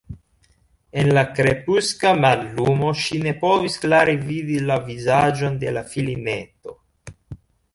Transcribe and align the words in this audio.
En 1.01 1.09
la 1.17 1.23
krepuska 1.39 2.13
mallumo 2.21 2.89
ŝi 3.01 3.19
ne 3.27 3.33
povis 3.43 3.77
klare 3.85 4.17
vidi 4.31 4.57
la 4.71 4.79
vizaĝon 4.89 5.61
de 5.65 5.75
la 5.77 5.85
filineto. 5.93 6.79